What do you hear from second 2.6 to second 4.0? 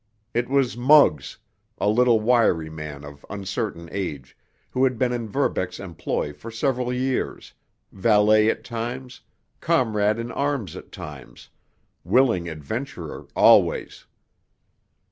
man of uncertain